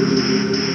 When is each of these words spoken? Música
Música 0.00 0.69